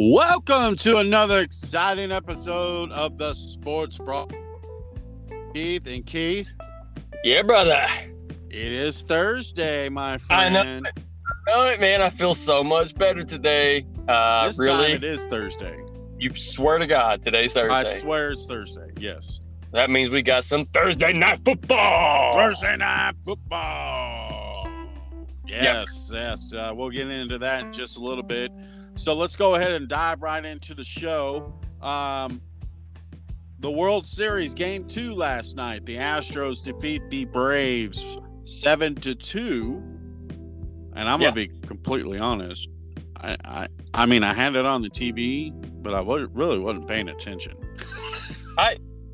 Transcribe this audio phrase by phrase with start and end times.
[0.00, 4.30] Welcome to another exciting episode of the Sports Brawl.
[5.52, 6.50] Keith and Keith,
[7.24, 7.84] Yeah, brother.
[8.48, 10.54] it is Thursday, my I friend.
[10.84, 10.90] know.
[11.48, 12.00] Know it, man.
[12.00, 13.84] I feel so much better today.
[14.06, 15.76] Uh, This really, it is Thursday.
[16.18, 17.74] you swear to God, today's Thursday.
[17.90, 18.90] I swear it's Thursday.
[19.00, 19.40] Yes.
[19.72, 22.34] That means we got some Thursday night football.
[22.36, 24.68] Thursday night football.
[25.44, 26.52] Yes, yes.
[26.54, 28.52] Uh, we'll get into that in just a little bit.
[28.98, 31.54] So let's go ahead and dive right into the show.
[31.80, 32.42] Um,
[33.60, 35.86] the World Series game two last night.
[35.86, 39.80] The Astros defeat the Braves seven to two.
[40.94, 41.28] And I'm Yeah.
[41.28, 42.68] gonna be completely honest.
[43.20, 46.88] I, I I mean I had it on the TV, but I wa- really wasn't
[46.88, 47.54] paying attention.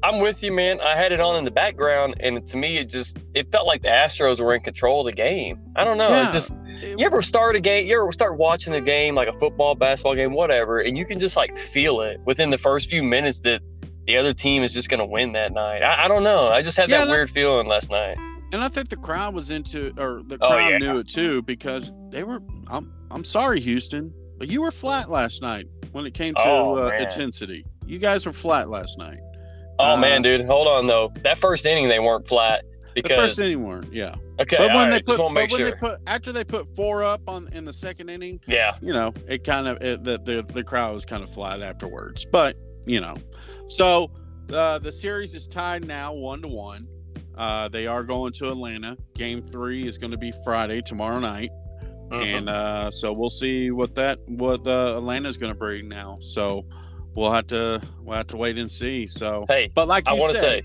[0.05, 0.81] I'm with you, man.
[0.81, 3.83] I had it on in the background, and to me, it just it felt like
[3.83, 5.59] the Astros were in control of the game.
[5.77, 6.09] I don't know.
[6.11, 6.29] Yeah.
[6.29, 9.33] It just you ever start a game, you ever start watching a game like a
[9.33, 13.03] football, basketball game, whatever, and you can just like feel it within the first few
[13.03, 13.62] minutes that
[14.06, 15.83] the other team is just going to win that night.
[15.83, 16.48] I, I don't know.
[16.48, 18.19] I just had Yeah, that weird feeling last night.
[18.53, 20.78] And I think the crowd was into, or the Oh, crowd yeah.
[20.78, 22.41] knew it too, because they were.
[22.71, 26.84] I'm, I'm sorry, Houston, but you were flat last night when it came to Oh,
[26.84, 27.65] uh, intensity.
[27.87, 29.19] You guys were flat last night.
[29.78, 31.12] Oh Uh, man, dude, hold on though.
[31.22, 34.14] That first inning they weren't flat The because first inning weren't, yeah.
[34.41, 35.70] okay, but when they put, but when sure.
[35.70, 39.12] they put after they put four up on in the second inning, yeah, you know,
[39.28, 42.25] it kind of it, the, the the crowd was kind of flat afterwards.
[42.25, 43.16] But you know,
[43.69, 44.11] so
[44.53, 46.86] uh, the series is tied now one to one.
[47.36, 48.97] Uh, they are going to Atlanta.
[49.16, 51.50] Game three is going to be Friday tomorrow night.
[52.11, 52.22] Mhm.
[52.22, 56.19] and uh, so we'll see what that what uh, Atlanta's going to bring now.
[56.20, 56.64] So
[57.15, 59.07] we'll have to we'll have to wait and see.
[59.07, 60.62] So, hey, but like I want to say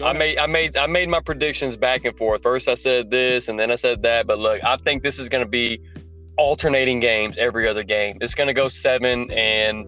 [0.00, 0.18] I ahead.
[0.18, 2.42] made I made I made my predictions back and forth.
[2.42, 5.28] First I said this and then I said that, but look, I think this is
[5.28, 5.80] going to be
[6.36, 8.18] alternating games every other game.
[8.20, 9.86] It's going to go 7 and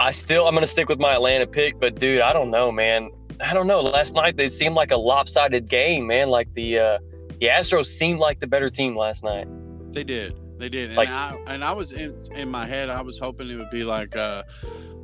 [0.00, 2.72] I still I'm going to stick with my Atlanta pick, but dude, I don't know,
[2.72, 3.10] man.
[3.44, 3.80] I don't know.
[3.82, 6.28] Last night they seemed like a lopsided game, man.
[6.30, 6.98] Like the uh
[7.40, 9.46] the Astros seemed like the better team last night.
[9.92, 13.00] they did they did, and like- I and I was in in my head I
[13.00, 14.42] was hoping it would be like uh,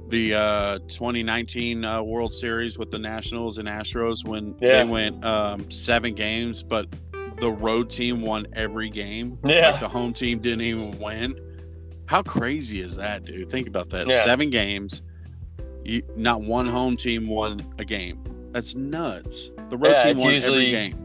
[0.09, 4.83] the uh, 2019 uh, World Series with the Nationals and Astros when Yeah.
[4.85, 6.87] they went um, seven games, but
[7.41, 9.39] the road team won every game.
[9.45, 9.71] Yeah.
[9.73, 11.37] like the home team didn't even win.
[12.07, 13.51] How crazy is that, dude?
[13.51, 14.07] Think about that.
[14.07, 14.23] Yeah.
[14.25, 15.03] Seven games,
[15.85, 18.23] you, not one home team won a game.
[18.53, 19.51] That's nuts.
[19.71, 21.04] The road Yeah, team won usually- every game.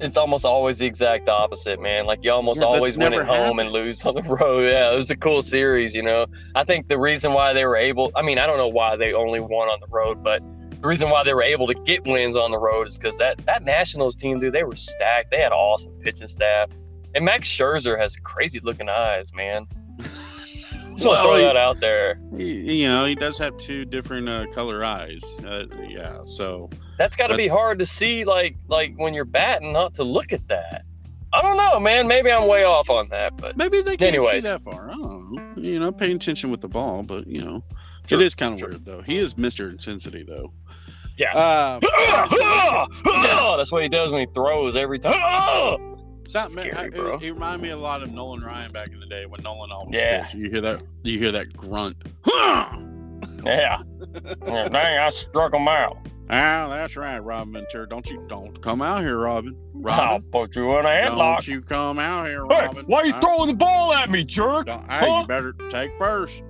[0.00, 2.06] It's almost always the exact opposite, man.
[2.06, 4.62] Like you almost Yeah, always win at home and lose on the road.
[4.70, 6.26] Yeah, it was a cool series, you know.
[6.54, 9.12] I think the reason why they were able I mean, I don't know why they
[9.12, 10.42] only won on the road, but
[10.80, 13.44] the reason why they were able to get wins on the road is because that
[13.46, 15.30] that Nationals team, dude, they were stacked.
[15.30, 16.70] They had awesome pitching staff.
[17.14, 19.66] And Max Scherzer has crazy looking eyes, man.
[19.98, 22.20] Just to throw he- that out there.
[22.36, 25.22] He- you know, he does have two different uh, color eyes.
[25.46, 29.72] Uh, yeah, so That's got to be hard to see, like like when you're batting,
[29.72, 30.84] not to look at that.
[31.32, 32.06] I don't know, man.
[32.06, 34.90] Maybe I'm way off on that, but maybe they can't see that far.
[34.90, 35.62] I don't know.
[35.62, 37.64] You know, paying attention with the ball, but you know,
[38.06, 38.68] Sure, it is kind of sure.
[38.68, 39.00] weird though.
[39.00, 40.52] He is Mister Intensity though.
[41.16, 41.32] Yeah.
[41.34, 41.80] Uh,
[43.56, 45.96] That's what he does when he throws every time.
[46.26, 47.22] Something, Scary, I- it-.
[47.22, 49.98] It, reminded me a lot of Nolan Ryan back in the day when Nolan always
[49.98, 50.24] Yeah.
[50.24, 50.34] pitched.
[50.34, 50.82] You hear that?
[51.02, 51.96] You hear that grunt?
[52.26, 52.78] Yeah.
[53.42, 53.78] yeah.
[54.46, 55.96] Dang, I struck him out.
[56.32, 57.88] Ah, that's right, Robin Ventura.
[57.88, 59.56] Don't you don't come out here, Robin.
[59.74, 62.76] I'll Robin, put you in a don't you come out here, Robin.
[62.76, 64.66] Hey, why you I- throwing the ball at me, jerk?
[64.66, 65.20] don't- Hey, Huh?
[65.22, 66.42] you better take first.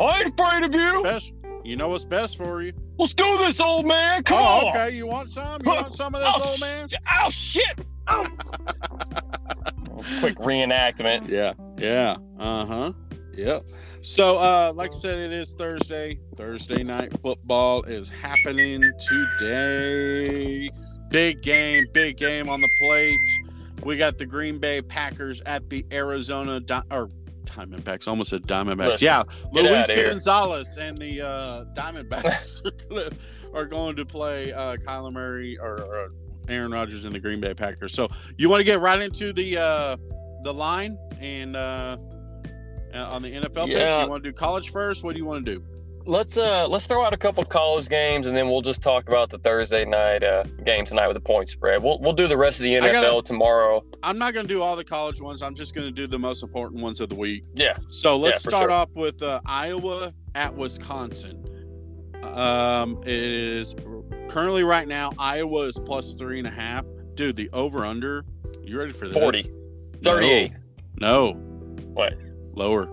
[0.00, 1.02] I ain't afraid of you.
[1.02, 1.32] Best,
[1.64, 2.72] you know what's best for you.
[2.98, 4.22] Let's do this, old man.
[4.22, 4.76] Come oh, on.
[4.76, 4.96] okay.
[4.96, 5.60] You want some?
[5.64, 6.88] You want some of this, Oh, old man?
[7.24, 7.86] oh shit.
[8.08, 8.24] Oh.
[10.20, 11.28] Quick reenactment.
[11.28, 12.92] Yeah, yeah, uh huh,
[13.36, 13.62] yep.
[14.06, 16.20] So, uh, like I said, it is Thursday.
[16.36, 20.70] Thursday night football is happening today.
[21.10, 23.18] Big game, big game on the plate.
[23.82, 27.10] We got the Green Bay Packers at the Arizona Di- or
[27.46, 28.06] Diamondbacks.
[28.06, 29.00] Almost said Diamondbacks.
[29.00, 29.90] Listen, yeah, Luis.
[29.90, 32.60] Gonzalez and the uh, Diamondbacks
[33.54, 36.12] are going to play uh, Kyler Murray or, or
[36.48, 37.92] Aaron Rodgers and the Green Bay Packers.
[37.92, 38.06] So
[38.38, 39.96] you want to get right into the uh,
[40.44, 41.96] the line and uh,
[43.04, 43.98] on the NFL picks.
[44.02, 45.04] You want to do college first?
[45.04, 45.64] What do you want to do?
[46.08, 49.28] Let's uh let's throw out a couple college games and then we'll just talk about
[49.28, 51.82] the Thursday night uh, game tonight with the point spread.
[51.82, 53.82] We'll we'll do the rest of the NFL gotta- tomorro.
[54.04, 55.42] I'm not going to do all the college ones.
[55.42, 57.42] I'm just going to do the most important ones of the week.
[57.56, 57.76] Yeah.
[57.88, 58.70] So let's for start sure.
[58.70, 61.42] off with uh, Iowa at Wisconsin.
[62.22, 63.74] Um, it is
[64.28, 66.84] currently right now Iowa is plus three and a half.
[67.14, 68.24] Dude, the over under.
[68.62, 69.16] You ready for this?
[69.16, 69.50] 40.
[70.02, 70.52] 38.
[71.00, 71.38] No, no,
[71.94, 72.14] What?
[72.56, 72.88] Lower.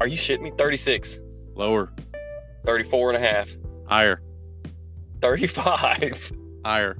[0.00, 0.52] Are you shitting me?
[0.56, 1.20] 36.
[1.54, 1.92] Lower.
[2.64, 3.50] 34 and a half.
[3.86, 4.20] Higher.
[5.20, 6.32] 35
[6.64, 6.96] Higher.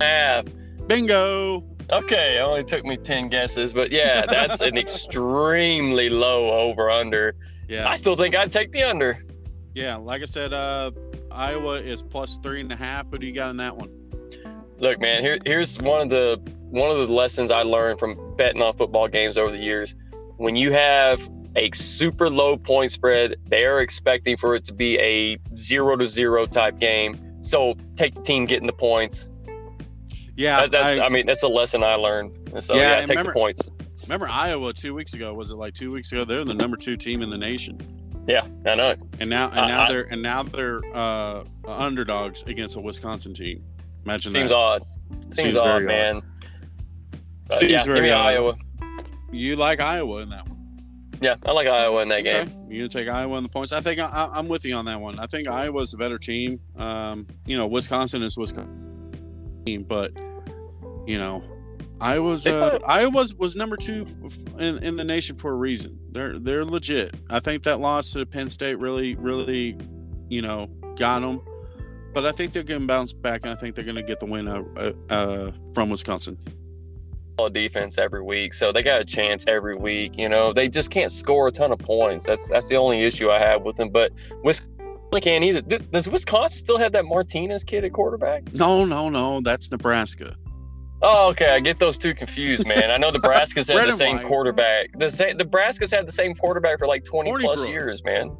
[0.00, 0.44] half.
[0.86, 1.64] Bingo.
[1.90, 7.34] Okay, it only took me 10 guesses, but yeah, that's an extremely low over under.
[7.68, 7.88] Yeah.
[7.88, 9.16] I still think I'd take the under.
[9.74, 9.96] Yeah.
[9.96, 10.90] Like I said, uh,
[11.30, 13.10] Iowa is plus three and a half.
[13.10, 13.90] What do you got in that one?
[14.78, 16.40] Look, man, here, here's one of the
[16.70, 19.96] one of the lessons I learned from betting on football games over the years.
[20.38, 24.98] When you have a super low point spread, they are expecting for it to be
[24.98, 27.18] a zero to zero type game.
[27.42, 29.28] So take the team getting the points.
[30.36, 30.60] Yeah.
[30.62, 32.36] That, that, I, I, mean, that's a lesson I learned.
[32.60, 33.68] So Yeah, yeah, take remember- the points.
[34.04, 35.34] remember Iowa two weeks ago.
[35.34, 36.24] Was it like two weeks ago?
[36.24, 37.78] They're the number two team in the nation.
[38.28, 38.90] Yeah, I know.
[38.90, 39.00] it.
[39.20, 43.64] And now, and now I- they're and now they're uh, underdogs against a Wisconsin team.
[44.04, 44.56] Imagine Seems that.
[44.56, 44.84] odd.
[45.22, 45.82] Seems, Seems odd, odd.
[45.84, 46.22] man.
[47.48, 48.26] But Seems yeah, very give me odd.
[48.26, 48.56] Iowa.
[49.30, 50.56] You like Iowa in that one?
[51.20, 52.44] Yeah, I like Iowa in that Okay.
[52.44, 52.66] game.
[52.68, 53.72] You gonna take Iowa in the points?
[53.72, 55.18] I think I, I'm with you on that one.
[55.18, 56.60] I think Iowa's a better team.
[56.76, 59.12] Um, you know, Wisconsin is Wisconsin,
[59.66, 60.12] team, but
[61.06, 61.42] you know,
[62.00, 64.06] Iowa's uh, Iowa's was number two
[64.58, 65.98] in, in the nation for a reason.
[66.12, 67.16] They're they're legit.
[67.30, 69.76] I think that loss to Penn State really really,
[70.28, 71.40] you know, got them.
[72.14, 74.18] But I think they're going to bounce back, and I think they're going to get
[74.18, 76.38] the win uh, uh, uh, from Wisconsin.
[77.48, 80.18] Defense every week, so they got a chance every week.
[80.18, 82.26] You know, they just can't score a ton of points.
[82.26, 83.90] That's that's the only issue I have with them.
[83.90, 84.10] But
[84.42, 84.74] Wisconsin
[85.20, 85.60] can't either.
[85.60, 88.52] Does Wisconsin still have that Martinez kid at quarterback?
[88.52, 90.34] No, no, no, that's Nebraska.
[91.00, 91.50] Oh, okay.
[91.54, 92.90] I get those two confused, man.
[92.90, 94.26] I know Nebraska's had the same white.
[94.26, 94.90] quarterback.
[94.98, 98.36] The same, Nebraska's had the same quarterback for like 20 plus years, man.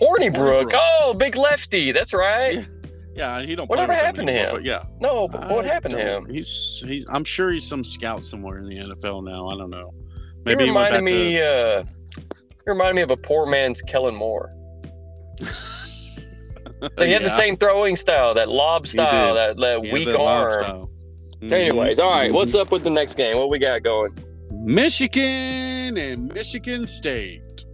[0.00, 0.70] Hornibrook.
[0.70, 0.72] Hornibrook.
[0.74, 1.92] Oh, big lefty.
[1.92, 2.54] That's right.
[2.54, 2.64] Yeah.
[3.14, 3.68] Yeah, he don't.
[3.68, 4.54] Whatever play with them happened to him?
[4.54, 6.26] But yeah, No, but what I happened to him?
[6.28, 7.06] He's he's.
[7.10, 9.48] I'm sure he's some scout somewhere in the NFL now.
[9.48, 9.92] I don't know.
[10.14, 11.40] He Maybe he reminded back me.
[11.42, 11.84] Uh,
[12.24, 14.50] he reminded me of a poor man's Kellen Moore.
[16.96, 20.88] They had the same throwing style, that lob style, that, that he weak that arm.
[21.40, 22.32] Mhm, Anyways, all right.
[22.32, 23.36] What's up with the next game?
[23.36, 24.12] What we got going?
[24.50, 27.64] Michigan and Michigan State.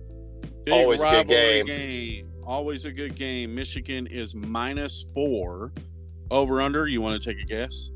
[0.64, 1.67] Big Always a good game.
[1.67, 2.27] game.
[2.49, 3.55] Always a good game.
[3.55, 5.71] Michigan is minus four.
[6.31, 6.89] Over under.
[6.89, 7.91] You want to take a guess?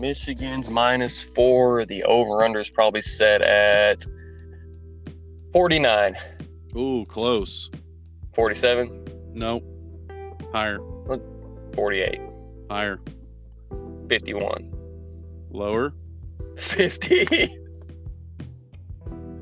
[0.00, 1.86] Michigan's minus four.
[1.86, 4.04] The over under is probably set at
[5.52, 6.16] 49,
[6.76, 7.70] Ooh, close.
[8.34, 9.62] 47, No.
[10.52, 10.80] Higher.
[11.76, 12.20] 48,
[12.68, 13.00] Higher.
[14.08, 14.72] 51,
[15.50, 15.94] Lower.
[16.56, 17.48] 50.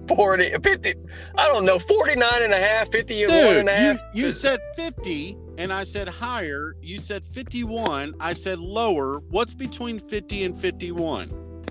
[0.08, 0.94] 40, 50,
[1.36, 3.98] I don't know, 49 and a half, 50 and Dude, and a half.
[4.14, 6.74] you, you said 50 and I said higher.
[6.80, 8.14] You said 51.
[8.20, 9.20] I said lower.
[9.30, 11.64] What's between 50 and 51?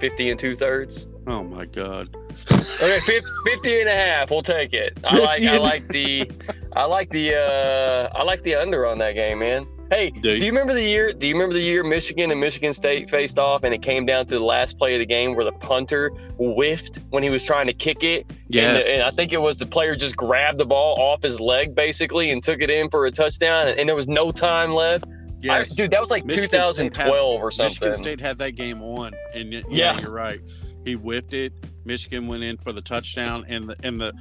[0.00, 1.06] 50 and two thirds.
[1.26, 2.14] Oh my God.
[2.30, 4.30] Okay, 50, 50 and a half.
[4.30, 4.98] We'll take it.
[5.04, 6.30] I like I like the
[6.74, 9.66] I like the uh I like the under on that game, man.
[9.90, 10.46] Hey, Do you?
[10.46, 13.72] remember the year do you remember the year Michigan and Michigan State faced off and
[13.72, 17.22] it came down to the last play of the game where the punter whiffed when
[17.22, 18.26] he was trying to kick it?
[18.28, 21.40] And, the- and I think it was the player just grabbed the ball off his
[21.40, 24.72] leg basically and took it in for a touchdown and, and there was no time
[24.72, 25.06] left.
[25.48, 27.88] I- dude, that was like Michigan State had- 2012 or something.
[27.88, 30.00] Michigan State had that game on, and yeah, Yeah.
[30.00, 30.40] you're right.
[30.84, 31.52] He whipped it.
[31.84, 34.12] Michigan went in for the touchdown, and the and the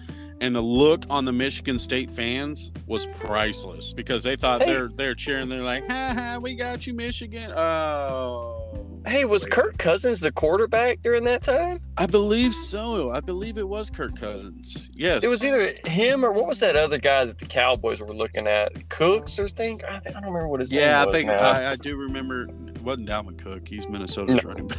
[0.42, 4.74] and the look on the Michigan State fans was priceless because they thought Hey.
[4.74, 5.50] they're they're cheering.
[5.50, 11.02] They're like, "Ha ha, we got you, Michigan!" Oh, Hey, was Kirk Cousins the quarterback
[11.02, 11.80] during that time?
[11.98, 13.10] I believe so.
[13.12, 14.90] I believe it was Kirk Cousins.
[14.94, 18.14] Yes, It was either him or what was that other guy that the Cowboys were
[18.14, 18.90] looking at?
[18.90, 21.30] Cooks or think I, think, I don't remember what his name Yeah, I think.
[21.30, 22.50] I, I do remember.
[22.68, 23.66] It wasn't Dalvin Cook.
[23.68, 24.78] He's Minnesota's running back.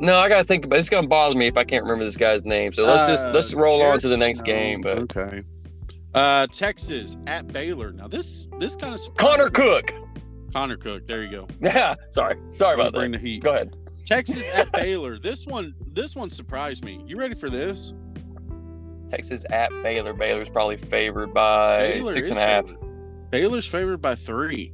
[0.00, 0.78] No, I gotta think about.
[0.78, 2.72] It's gonna bother me if I can't remember this guy's name.
[2.72, 4.80] So let's just Uh, let's roll on to the next No, game.
[4.82, 5.42] But okay.
[6.14, 7.92] Uh, Texas at Baylor.
[7.92, 9.90] Now this this kind of Connor Cook.
[10.52, 11.06] Connor Cook.
[11.06, 11.48] There you go.
[11.60, 13.20] Yeah, sorry, sorry about Bring that.
[13.20, 13.42] the heat.
[13.42, 13.76] Go ahead.
[14.06, 15.18] Texas at Baylor.
[15.18, 17.02] This one this one surprised me.
[17.06, 17.94] You ready for this?
[19.08, 20.12] Texas at Baylor.
[20.12, 22.66] Baylor's probably favored by Baylor six is and a half.
[22.66, 23.30] favored.
[23.30, 24.72] Baylor's favored by three.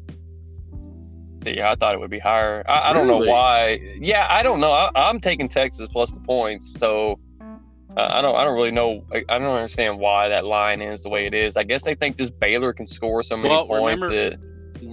[1.43, 2.63] See, I thought it would be higher.
[2.69, 3.27] I, I don't Really?
[3.27, 3.81] know why.
[3.99, 4.73] Yeah, I don't know.
[4.73, 6.79] I, I'm taking Texas plus the points.
[6.79, 7.19] So
[7.97, 8.37] uh, I don't.
[8.37, 9.05] I don't really know.
[9.13, 11.57] I, I don't understand why that line is the way it is.
[11.57, 14.47] I guess they think just Baylor can score so many Well, points remember- that.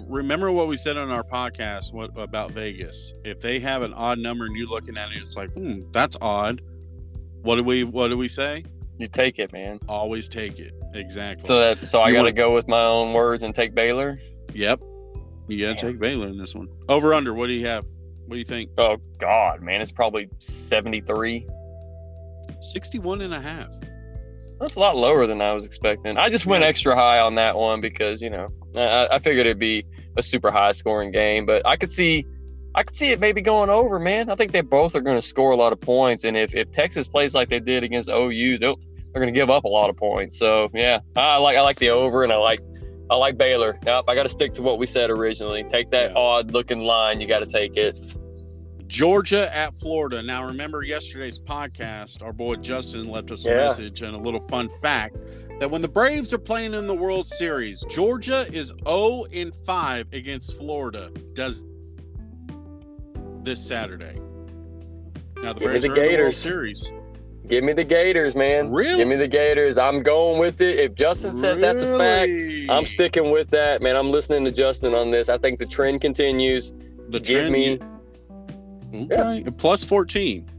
[0.09, 3.13] Remember what we said on our podcast what, about Vegas?
[3.23, 6.17] If they have an odd number and you're looking at it, it's like, hmm, that's
[6.21, 6.61] odd.
[7.43, 8.65] What do we what do we say?
[8.97, 9.79] You take it, man.
[9.87, 10.73] Always take it.
[10.93, 11.45] Exactly.
[11.47, 14.17] So that so I got to go with my own words and take Baylor.
[14.53, 14.81] yep.
[15.47, 15.91] You gotta Damn.
[15.93, 16.67] take Baylor in this one.
[16.89, 17.33] Over under.
[17.33, 17.85] What do you have?
[18.25, 18.71] What do you think?
[18.77, 21.47] Oh God, man, it's probably seventy three.
[22.59, 23.69] 61 and a half.
[24.59, 26.17] That's a lot lower than I was expecting.
[26.17, 26.69] I just went Yeah.
[26.69, 29.85] extra high on that one because you know I, I figured it'd be
[30.17, 32.25] a super high scoring game, but I could see,
[32.73, 33.99] I could see it maybe going over.
[33.99, 36.55] Man, I think they both are going to score a lot of points, and if,
[36.55, 38.77] if Texas plays like they did against OU, they'll,
[39.13, 40.39] they're going to give up a lot of points.
[40.39, 42.59] So yeah, I like I like the over, and I like
[43.09, 43.77] I like Baylor.
[43.83, 46.17] Now if I got to stick to what we said originally, take that Yeah.
[46.17, 47.21] odd looking line.
[47.21, 47.97] You got to take it.
[48.87, 50.23] Georgia at Florida.
[50.23, 53.55] Now, remember yesterday's podcast, our boy Justin left us a Yeah.
[53.57, 55.17] message and a little fun fact
[55.59, 60.07] that when the Braves are playing in the World Series, Georgia is 0 in 5
[60.13, 61.11] against Florida.
[61.33, 61.65] Does
[63.43, 64.19] this Saturday.
[65.41, 66.37] Now, the Give Braves the are in the World Gators.
[66.37, 66.91] Series.
[67.47, 68.71] Give me the Gators, man.
[68.71, 68.97] Really?
[68.97, 69.77] Give me the Gators.
[69.77, 70.79] I'm going with it.
[70.79, 72.31] If Justin said that's a fact,
[72.69, 73.95] I'm sticking with that, man.
[73.95, 75.29] I'm listening to Justin on this.
[75.29, 76.73] I think the trend continues.
[77.09, 77.79] The Give trend, me,
[78.93, 80.49] okay, plus 14.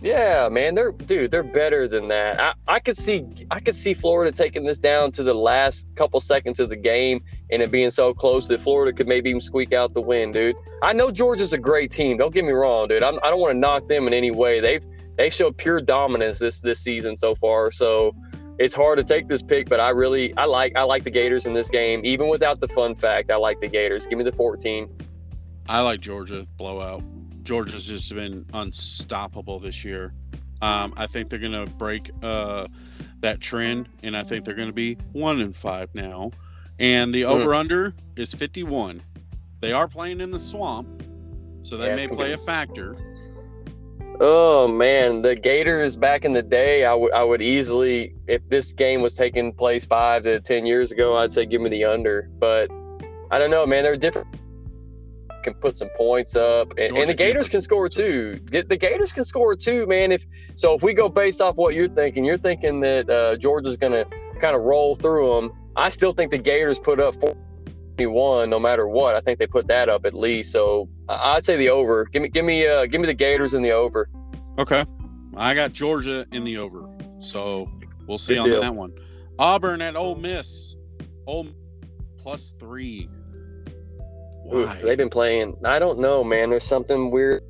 [0.00, 0.76] yeah, man.
[0.76, 1.32] They're dude.
[1.32, 2.38] They're better than that.
[2.38, 6.20] I, I could see, I could see Florida taking this down to the last couple
[6.20, 9.72] seconds of the game and it being so close that Florida could maybe even squeak
[9.72, 10.54] out the win, dude.
[10.80, 12.18] I know Georgia's a great team.
[12.18, 13.02] Don't get me wrong, dude.
[13.02, 14.60] I'm, I don't want to knock them in any way.
[14.60, 14.84] They've
[15.18, 17.70] they've showed pure dominance this this season so far.
[17.70, 18.14] So
[18.58, 21.46] it's hard to take this pick, but I really I like I like the Gators
[21.46, 23.30] in this game, even without the fun fact.
[23.30, 24.06] I like the Gators.
[24.06, 24.88] Give me the 14.
[25.68, 27.02] I like Georgia blowout.
[27.42, 30.12] Georgia's just been unstoppable this year.
[30.60, 32.66] Um, I think they're going to break uh,
[33.20, 36.30] that trend, and I think they're going to be one and five now.
[36.78, 37.26] And the Mm.
[37.28, 39.02] over under is 51.
[39.60, 41.02] They are playing in the swamp,
[41.62, 42.94] so that Yeah, may play be- a factor.
[44.20, 48.72] Oh man, the Gators back in the day, I would I would easily if this
[48.72, 52.28] game was taking place five to ten years ago, I'd say give me the under.
[52.38, 52.68] But
[53.30, 53.84] I don't know, man.
[53.84, 54.26] They're different.
[55.44, 58.40] Can put some points up, and, and the Gators can score too.
[58.46, 60.10] The the Gators can score too, man.
[60.10, 60.24] If
[60.56, 63.92] so, if we go based off what you're thinking, you're thinking that uh, Georgia's going
[63.92, 64.04] to
[64.40, 65.52] kind of roll through them.
[65.76, 67.14] I still think the Gators put up
[68.06, 69.14] 41 no matter what.
[69.14, 70.52] I think they put that up at least.
[70.52, 72.04] So I'd say the over.
[72.06, 74.08] Give me give me uh, give me the Gators in the over.
[74.58, 74.84] Okay.
[75.36, 76.88] I got Georgia in the over,
[77.20, 77.70] so
[78.06, 78.60] we'll see Good on deal.
[78.60, 78.92] that one.
[79.38, 80.76] Auburn at Ole Miss.
[81.26, 81.48] Ole
[82.18, 83.08] plus three.
[84.52, 85.56] Oof, they've been playing.
[85.64, 86.50] I don't know, man.
[86.50, 87.42] There's something weird.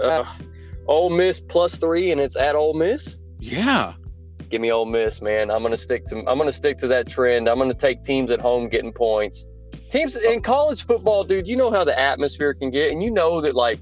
[0.00, 0.24] Uh,
[0.86, 3.22] Ole Miss plus three, and it's at Ole Miss.
[3.40, 3.94] yeah.
[4.48, 5.50] Give me Ole Miss, man.
[5.50, 6.16] I'm gonna stick to.
[6.26, 7.48] I'm gonna stick to that trend.
[7.48, 9.46] I'm gonna take teams at home getting points.
[9.90, 11.46] Teams in college football, dude.
[11.48, 13.78] You know how the atmosphere can get, and you know that like.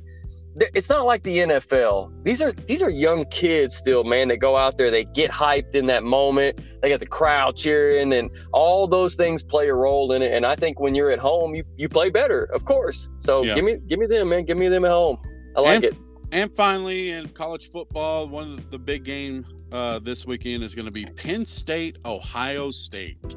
[0.74, 2.10] It's not like the NFL.
[2.24, 4.28] These are these are young kids still, man.
[4.28, 6.58] That go out there, they get hyped in that moment.
[6.80, 10.32] They got the crowd cheering, and all those things play a role in it.
[10.32, 13.10] And I think when you're at home, you you play better, of course.
[13.18, 13.54] So Yeah.
[13.54, 14.46] give me give me them, man.
[14.46, 15.18] Give me them at home.
[15.56, 15.94] I like And- it.
[16.32, 20.86] And finally, in college football, one of the big game uh, this weekend is going
[20.86, 23.36] to be Penn State, Ohio State.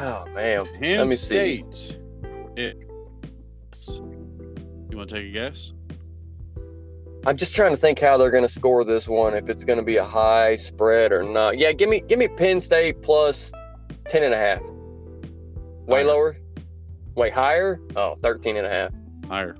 [0.00, 1.64] Oh man, Penn Let me see.
[1.70, 2.00] State.
[2.56, 2.84] It,
[4.90, 5.72] you want to take a guess?
[7.26, 9.34] I'm just trying to think how they're going to score this one.
[9.34, 11.58] If it's going to be a high spread or not.
[11.58, 13.52] Yeah, give me give me Penn State plus
[14.08, 14.60] 10 and a half.
[15.86, 16.04] Way Higher.
[16.06, 16.36] lower.
[17.14, 17.80] Way higher.
[17.96, 18.92] Oh, 13 and a half.
[19.28, 19.56] Higher,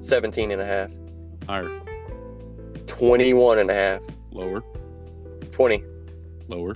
[0.00, 0.90] 17 and a half.
[1.46, 1.70] higher,
[2.86, 4.00] 21 and a half.
[4.32, 4.62] Lower,
[5.50, 5.84] 20.
[6.48, 6.74] lower.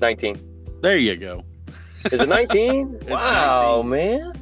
[0.00, 0.38] 19.
[0.82, 1.44] There you go.
[2.12, 2.98] Is it 19?
[3.06, 3.90] It's wow, 19.
[3.90, 4.32] man.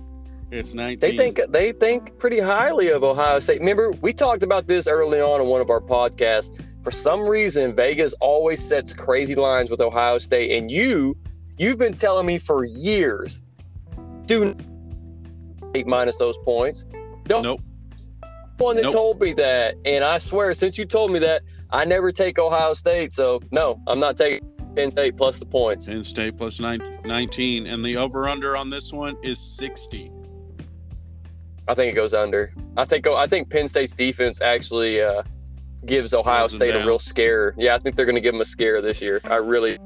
[0.51, 0.99] It's 19.
[0.99, 3.59] They think they think pretty highly of Ohio State.
[3.59, 6.63] Remember, we talked about this early on in one of our podcasts.
[6.83, 11.17] For some reason, Vegas always sets crazy lines with Ohio State, and you,
[11.59, 13.43] you've been telling me for years,
[14.27, 14.55] do
[15.75, 16.85] eight minus those points.
[17.25, 17.61] Don't Nope.
[18.59, 18.93] One that Nope.
[18.93, 22.73] told me that, and I swear, since you told me that, I never take Ohio
[22.75, 23.11] State.
[23.13, 25.87] So no, I'm not taking Penn State plus the points.
[25.87, 27.67] Penn State plus nine, 19.
[27.67, 30.11] And the over under on this one is 60.
[31.67, 32.53] I think it goes under.
[32.77, 35.23] I think I think Penn State's defense actually uh,
[35.87, 37.55] gives Ohio State a real scare.
[37.57, 39.21] Yeah, I think they're going to give them a scare this year.
[39.31, 39.79] I really.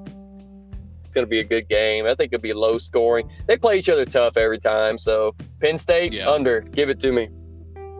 [1.04, 2.04] It's going to be a good game.
[2.06, 3.30] I think it'll be low scoring.
[3.46, 4.98] They play each other tough every time.
[4.98, 6.28] So Penn State Yeah.
[6.28, 6.60] under.
[6.60, 7.28] Give it to me.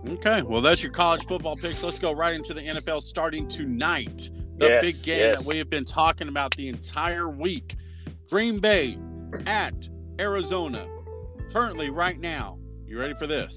[0.07, 1.83] Okay, well, that's your college football picks.
[1.83, 4.31] Let's go right into the NFL starting tonight.
[4.59, 5.45] The Yes, big game yes.
[5.47, 7.77] that we have been talking about the entire week.
[8.31, 8.99] Green Bay
[9.47, 9.75] at
[10.21, 10.87] Arizona.
[11.53, 13.57] Currently, right now, you ready for this?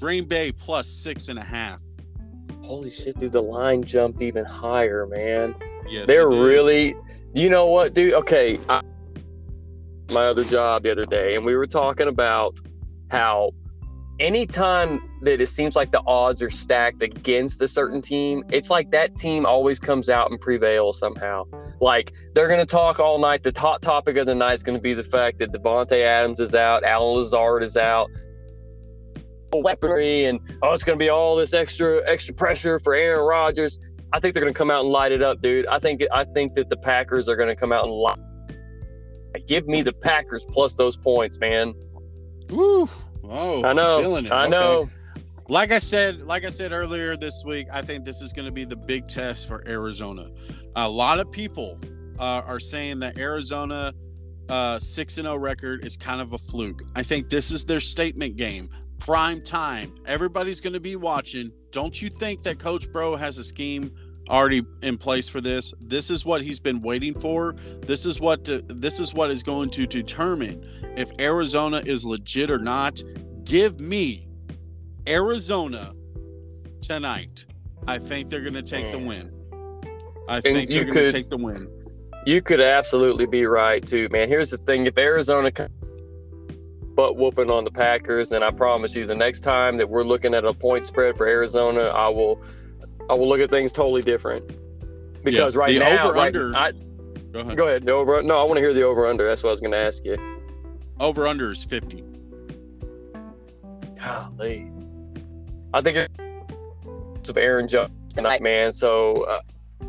[0.00, 1.80] Green Bay plus six and a half.
[2.62, 3.32] Holy shit, dude!
[3.32, 5.54] The line jumped even higher, man.
[5.88, 6.94] Yes, They're really.
[7.34, 8.14] You know what, dude?
[8.14, 8.80] Okay, I,
[10.10, 12.58] my other job the other day, and we were talking about
[13.10, 13.52] how
[14.20, 18.90] anytime that it seems like the odds are stacked against a certain team, it's like
[18.90, 21.44] that team always comes out and prevails somehow.
[21.80, 23.42] Like they're going to talk all night.
[23.42, 26.40] The top topic of the night is going to be the fact that Davante Adams
[26.40, 28.10] is out, Allen Lazard is out,
[29.52, 33.78] weaponry, and oh, it's going to be all this extra extra pressure for Aaron Rodgers.
[34.12, 35.66] I think they're going to come out and light it up, dude.
[35.66, 38.18] I think I think that the Packers are going to come out and light.
[39.48, 41.74] Give me the Packers plus those points, man.
[42.50, 42.88] Woo.
[43.28, 44.16] Oh, I know.
[44.30, 44.86] I know.
[45.48, 48.52] Like I said, like I said earlier this week, I think this is going to
[48.52, 50.30] be the big test for Arizona.
[50.76, 51.78] A lot of people
[52.18, 53.92] uh, are saying that Arizona
[54.48, 56.82] uh, six and zero oh record is kind of a fluke.
[56.96, 59.94] I think this is their statement game, prime time.
[60.06, 61.50] Everybody's going to be watching.
[61.72, 63.92] Don't you think that Coach Bro has a scheme
[64.28, 65.74] already in place for this?
[65.80, 67.54] This is what he's been waiting for.
[67.82, 72.50] This is what to, this is what is going to determine if Arizona is legit
[72.50, 73.02] or not.
[73.44, 74.28] Give me
[75.06, 75.92] Arizona
[76.80, 77.46] tonight.
[77.86, 79.30] I think they're going to take the win.
[80.28, 81.68] I think they're going to take the win.
[82.26, 84.28] You could absolutely be right too, man.
[84.28, 85.50] Here's the thing: if Arizona
[86.94, 90.32] butt whooping on the Packers, then I promise you, the next time that we're looking
[90.32, 92.42] at a point spread for Arizona, I will,
[93.10, 94.50] I will look at things totally different.
[95.22, 96.72] Because yeah, right now, over, right, I,
[97.32, 97.56] go ahead.
[97.56, 97.84] Go ahead.
[97.84, 98.22] The over.
[98.22, 99.26] No, I want to hear the over under.
[99.26, 100.16] That's what I was going to ask you.
[101.00, 102.04] Over under is 50.
[103.96, 104.70] Golly.
[105.72, 108.70] I think it's of Aaron Jones tonight, man.
[108.70, 109.40] So uh,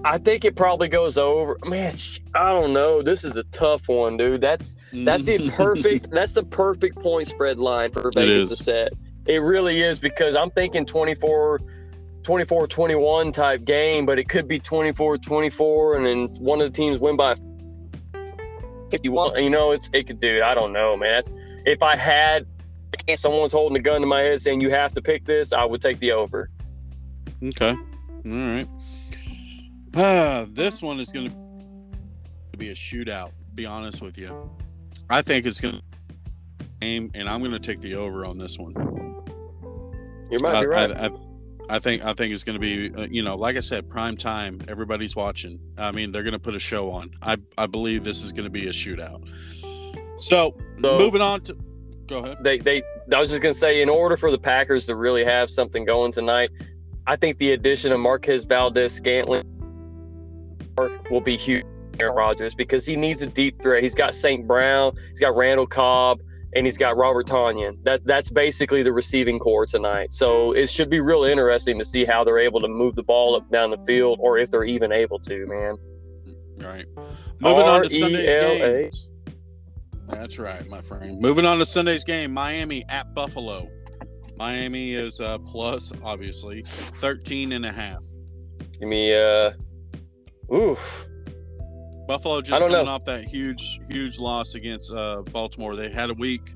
[0.03, 1.57] I think it probably goes over.
[1.65, 1.93] Man,
[2.33, 3.01] I don't know.
[3.01, 4.41] This is a tough one, dude.
[4.41, 8.93] That's that's the perfect that's the perfect point spread line for Vegas to set.
[9.25, 11.61] It really is because I'm thinking 24
[12.23, 16.73] 24 21 type game, but it could be 24 24 and then one of the
[16.73, 17.35] teams win by
[18.97, 19.03] 51.
[19.03, 19.43] You want.
[19.43, 20.41] You know, it's it could, dude.
[20.41, 21.13] I don't know, man.
[21.13, 21.31] That's,
[21.65, 22.45] if I had
[23.07, 25.65] if someone's holding a gun to my head saying you have to pick this, I
[25.65, 26.49] would take the over.
[27.43, 27.71] Okay.
[27.71, 28.67] All right.
[29.93, 33.31] Uh, this one is going to be a shootout.
[33.53, 34.49] Be honest with you.
[35.09, 35.81] I think it's going to
[36.81, 38.73] aim, and I'm going to take the over on this one.
[40.31, 40.91] You might be right.
[40.91, 41.09] I, I,
[41.69, 44.17] I think I think it's going to be uh, you know like I said prime
[44.17, 45.59] time everybody's watching.
[45.77, 47.11] I mean they're going to put a show on.
[47.21, 49.27] I I believe this is going to be a shootout.
[50.17, 51.57] So, so, moving on to
[52.07, 52.37] go ahead.
[52.43, 55.25] they they I was just going to say in order for the Packers to really
[55.25, 56.51] have something going tonight
[57.07, 59.43] I think the addition of Marquez Valdes-Scantling
[61.11, 61.63] will be huge
[61.99, 63.81] Aaron Rodgers because he needs a deep threat.
[63.81, 64.47] He's got St.
[64.47, 66.21] Brown he's got Randall Cobb
[66.55, 67.83] and he's got Robert Tonyan.
[67.83, 70.11] That that's basically the receiving corps tonight.
[70.11, 73.35] So it should be real interesting to see how they're able to move the ball
[73.35, 75.45] up down the field, or if they're even able to.
[75.45, 75.75] Man.
[76.57, 76.85] Right.
[77.41, 79.09] Moving on to Sunday's games.
[80.07, 81.19] That's right, my friend.
[81.19, 83.69] Moving on to Sunday's game, Miami at Buffalo.
[84.37, 88.03] Miami is uh, plus, obviously, 13 and a half.
[88.79, 89.51] Give me, uh,
[90.53, 91.07] oof.
[92.07, 92.91] Buffalo just coming know.
[92.91, 95.75] off that huge, huge loss against uh, Baltimore.
[95.75, 96.53] They had a week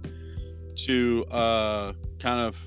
[0.85, 2.57] to uh, kind of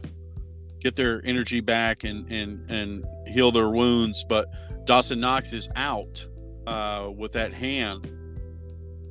[0.81, 4.25] get their energy back and and and heal their wounds.
[4.29, 4.47] But
[4.85, 6.27] Dawson Knox is out
[6.67, 8.07] uh, with that hand,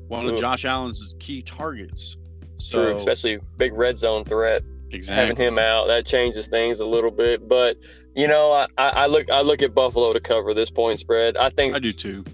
[0.07, 2.17] one of Josh Allen's key targets.
[2.57, 4.63] So, True, especially big red zone threat.
[4.93, 5.25] Exactly.
[5.25, 7.77] Having him out that changes things a little bit, but
[8.13, 11.37] you know, I, I look I look at Buffalo to cover this point spread.
[11.37, 12.25] I think I do too.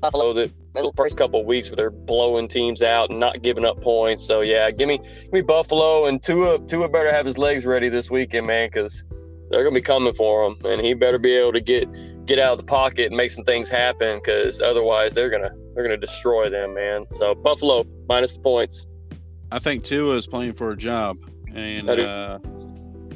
[0.00, 0.50] Buffalo the
[0.96, 4.22] first couple of weeks where they're blowing teams out and not giving up points.
[4.24, 6.58] So yeah, give me give me Buffalo and Tua.
[6.66, 9.04] Tua better have his legs ready this weekend, man, because
[9.50, 11.88] they're gonna be coming for him, and he better be able to get
[12.26, 15.84] get out of the pocket and make some things happen, because otherwise they're gonna they're
[15.84, 17.06] gonna destroy them, man.
[17.12, 18.86] So Buffalo minus the points.
[19.52, 21.16] I think Tua is playing for a job,
[21.54, 22.38] and uh,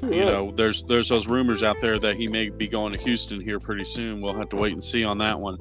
[0.03, 3.41] you know, there's there's those rumors out there that he may be going to Houston
[3.41, 4.21] here pretty soon.
[4.21, 5.59] We'll have to wait and see on that one.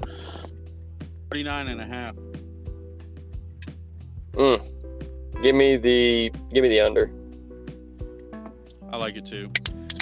[1.30, 2.15] 39 and a half.
[4.34, 5.42] Mm.
[5.42, 7.12] Give me the give me the under.
[8.92, 9.50] I like it too.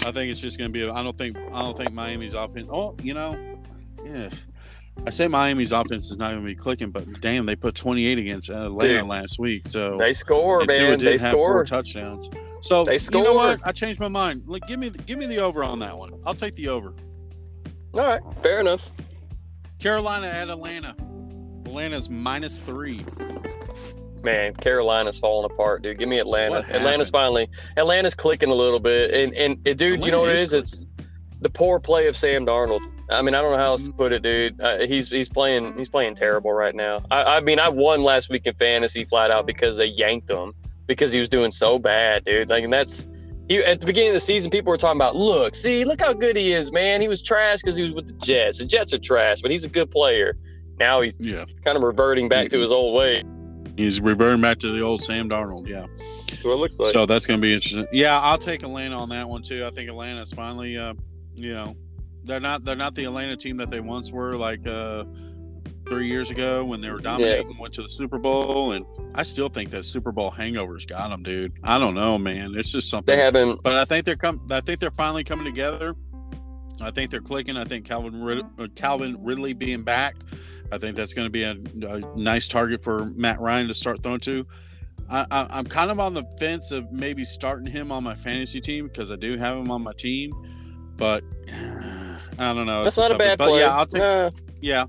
[0.06, 0.90] I think it's just going to be.
[0.90, 1.38] I don't think.
[1.52, 2.68] I don't think Miami's offense.
[2.72, 3.38] Oh, you know,
[4.04, 4.30] yeah.
[5.06, 8.18] I say Miami's offense is not going to be clicking, but damn, they put 28
[8.18, 9.68] against Atlanta Dude, last week.
[9.68, 11.00] So they score, man.
[11.00, 12.30] They score touchdowns.
[12.62, 13.22] So they score.
[13.22, 13.60] You know what?
[13.66, 14.44] I changed my mind.
[14.48, 16.13] Like, give me, give me the over on that one.
[16.26, 16.94] I'll take the over.
[17.94, 18.90] All right, fair enough.
[19.80, 20.96] Carolina at Atlanta.
[21.68, 23.06] Atlanta's minus three.
[24.24, 26.00] Man, Carolina's falling apart, dude.
[26.00, 26.66] Give me Atlanta.
[26.74, 30.32] Atlanta's finally Atlanta's clicking a little bit, and and, and dude, Atlanta you know what
[30.32, 30.50] it is?
[30.50, 30.62] Clicking.
[30.64, 30.88] It's
[31.42, 32.82] the poor play of Sam Darnold.
[33.10, 34.60] I mean, I don't know how else to put it, dude.
[34.60, 37.04] Uh, he's he's playing he's playing terrible right now.
[37.12, 40.54] I, I mean, I won last week in fantasy flat out because they yanked him
[40.88, 42.50] because he was doing so bad, dude.
[42.50, 43.06] Like, and that's
[43.48, 46.12] He, at the beginning of the season, people were talking about, look, see, look how
[46.12, 47.02] good he is, man.
[47.02, 48.60] He was trash because he was with the Jets.
[48.60, 50.36] The Jets are trash, but he's a good player.
[50.80, 51.46] Now he's Yeah.
[51.63, 53.24] kind of reverting back to his old way.
[53.76, 55.68] He's reverting back to the old Sam Darnold.
[55.68, 55.86] Yeah.
[56.30, 56.90] That's what it looks like.
[56.90, 57.86] So that's going to be interesting.
[57.92, 59.66] Yeah, I'll take Atlanta on that one too.
[59.66, 60.94] I think Atlanta's finally, uh,
[61.36, 61.76] you know,
[62.24, 65.06] they're not they're not the Atlanta team that they once were like uh,
[65.88, 68.86] three years ago when they were dominating, went to the Super Bowl, and
[69.16, 71.54] I still think that Super Bowl hangovers got them, dude.
[71.63, 72.54] I don't know, man.
[72.56, 73.16] It's just something.
[73.16, 73.62] they haven't.
[73.63, 74.42] but I think they're come.
[74.52, 75.96] I think they're finally coming together.
[76.82, 77.56] I think they're clicking.
[77.56, 80.16] I think Calvin Rid- uh, Calvin Ridley being back.
[80.72, 81.52] I think that's going to be a,
[81.88, 84.46] a nice target for Matt Ryan to start throwing to.
[85.10, 88.60] I, I, I'm kind of on the fence of maybe starting him on my fantasy
[88.60, 90.34] team because I do have him on my team,
[90.98, 91.24] but
[92.40, 92.84] I don't know.
[92.84, 93.18] That's It's not a one.
[93.20, 93.60] bad play.
[93.62, 94.02] Yeah, I'll take.
[94.02, 94.30] Nah.
[94.62, 94.86] Yeah,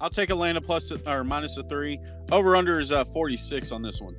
[0.00, 2.00] I'll take Atlanta plus or minus a three.
[2.32, 4.16] Over under is uh, 46 on this one.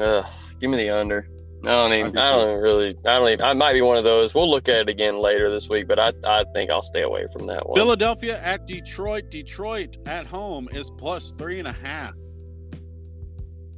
[0.00, 0.26] Ugh,
[0.60, 1.26] give me the under.
[1.66, 2.12] I don't I even.
[2.12, 2.96] do I don't really.
[3.06, 3.44] I don't even.
[3.44, 4.34] I might be one of those.
[4.34, 7.26] We'll look at it again later this week, but I, I think I'll stay away
[7.32, 7.76] from that one.
[7.76, 9.30] Philadelphia at Detroit.
[9.30, 12.12] Detroit at home is plus three and a half.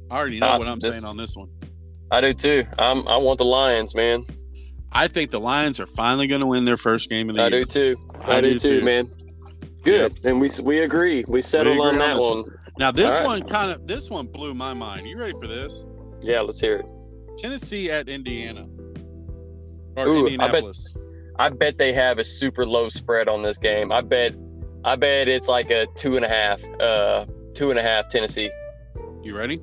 [0.09, 1.49] I already know Uh, what I'm this- saying on this one.
[2.11, 2.63] I do too.
[2.79, 3.07] I'm.
[3.07, 4.23] I want the Lions, man.
[4.93, 7.47] I think the Lions are finally going to win their first game of the year.
[7.47, 7.63] I year.
[7.65, 8.09] do too.
[8.25, 9.07] I, do, too, man.
[9.83, 10.25] Good.
[10.25, 11.25] And we we agree.
[11.27, 12.43] We settled on on that this one.
[12.79, 13.25] Now this right.
[13.25, 15.07] one kind of this one blew my mind.
[15.07, 15.85] You ready for this?
[16.21, 16.85] Yeah, let's hear it.
[17.37, 18.67] Tennessee at Indiana
[19.95, 20.63] or Ooh, I bet-
[21.39, 23.91] I bet they have a super low spread on this game.
[23.91, 24.33] I bet.
[24.83, 26.63] I bet it's like a two and a half.
[26.79, 28.49] Uh, two and a half Tennessee.
[29.23, 29.59] You ready?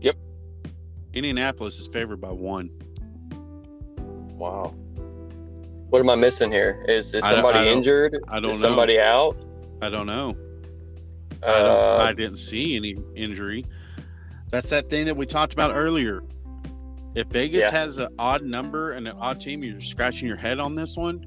[0.00, 0.16] Yep.
[1.12, 2.70] Indianapolis is favored by one.
[4.36, 4.74] Wow.
[5.90, 6.84] What am I missing here?
[6.88, 8.16] Is is I somebody I don't- injured?
[8.28, 8.68] I don't is know.
[8.68, 9.36] somebody out?
[9.82, 10.36] I don't know.
[11.46, 13.64] I, don't, Uh, I didn't see any injury.
[14.50, 16.22] That's that thing that we talked about earlier.
[17.16, 17.70] If Vegas Yeah.
[17.70, 21.24] has an odd number and an odd team, you're scratching your head on this one.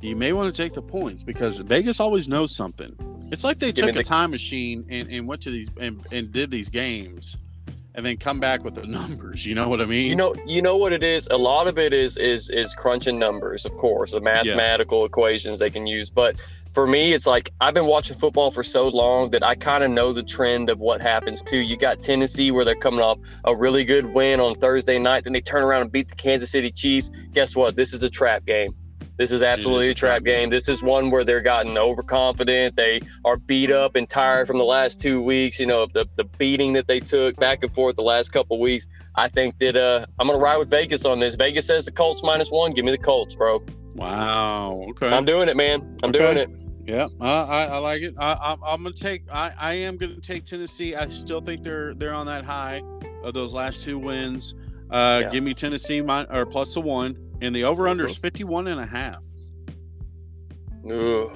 [0.00, 2.94] You may want to take the points because Vegas always knows something.
[3.32, 6.30] It's like they Give took a time machine and, and went to these and, and
[6.30, 7.36] did these games
[7.96, 9.44] and then come back with the numbers.
[9.44, 10.08] You know what I mean?
[10.08, 11.26] You know, you know what it is.
[11.30, 15.70] A lot of it is is is crunching numbers, of course, the mathematical equations they
[15.70, 16.10] can use.
[16.10, 16.38] But
[16.72, 19.90] for me, it's like I've been watching football for so long that I kind of
[19.90, 21.58] know the trend of what happens too.
[21.58, 25.32] You got Tennessee where they're coming off a really good win on Thursday night, then
[25.32, 27.10] they turn around and beat the Kansas City Chiefs.
[27.32, 27.76] Guess what?
[27.76, 28.74] This is a trap game.
[29.18, 30.50] This is absolutely a trap game.
[30.50, 32.76] This is one where they're gotten overconfident.
[32.76, 35.58] They are beat up and tired from the last two weeks.
[35.58, 38.86] You know, the, the beating that they took back and forth the last couple weeks.
[39.14, 41.34] I think that uh, I'm gonna ride with Vegas on this.
[41.34, 42.72] Vegas says the Colts minus one.
[42.72, 43.64] Give me the Colts, bro.
[43.94, 44.84] wow.
[44.90, 45.08] Okay.
[45.08, 45.96] I'm doing it, man.
[46.02, 46.18] I'm Okay.
[46.18, 46.50] doing it.
[46.86, 48.14] Yeah, uh, I, I like it.
[48.16, 49.22] I, I'm, I'm gonna take.
[49.32, 50.94] I, I am gonna take Tennessee.
[50.94, 52.80] I still think they're they're on that high
[53.24, 54.54] of those last two wins.
[54.88, 55.30] Uh, Yeah.
[55.30, 58.80] Give me Tennessee min- or plus a one, and the over under is 51 and
[58.80, 59.22] a half.
[60.90, 61.30] Ooh.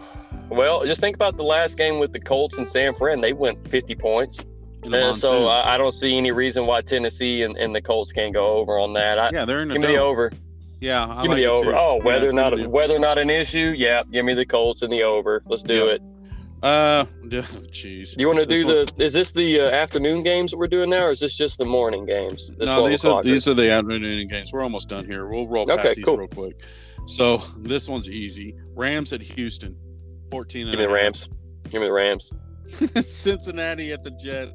[0.49, 3.21] Well, just think about the last game with the Colts and San Fran.
[3.21, 4.47] They went 50 points.
[4.85, 8.33] And so I, I don't see any reason why Tennessee and, and the Colts can't
[8.33, 9.19] go over on that.
[9.19, 10.31] I, yeah, they're in the give me the over.
[10.81, 11.65] Yeah, I give like me the over.
[11.73, 11.77] too.
[11.77, 13.75] Oh, Yeah, or not me a, the- weather not an issue.
[13.77, 15.43] Yeah, give me the Colts and the over.
[15.47, 15.93] Let's do Yeah.
[15.93, 16.03] it.
[16.63, 17.05] Uh,
[17.71, 18.15] jeez.
[18.17, 19.03] Do you want to This do the?
[19.05, 21.65] Is this the uh, afternoon games that we're doing now, or is this just the
[21.65, 22.53] morning games?
[22.59, 24.53] The No, these are these are the afternoon games.
[24.53, 25.27] We're almost done here.
[25.27, 26.19] We'll roll past Okay, these cool.
[26.19, 26.57] real quick.
[27.07, 28.55] So this one's easy.
[28.75, 29.75] Rams at Houston,
[30.31, 30.63] 14.
[30.63, 30.93] and Give me the.
[30.93, 31.29] Rams.
[31.71, 32.31] Give me the Rams.
[33.01, 34.51] Cincinnati at the Jet.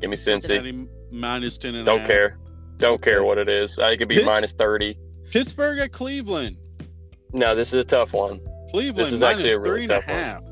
[0.00, 0.16] Give me.
[0.16, 2.08] Cincinnati minus 10 and Don't half.
[2.08, 2.36] care.
[2.76, 3.78] Don't care what it is.
[3.78, 4.98] I could be Pitts- minus thirty.
[5.30, 6.56] Pittsburgh at Cleveland.
[7.32, 8.38] No, this is a tough one.
[8.70, 10.47] Cleveland This is minus actually a really three and tough one.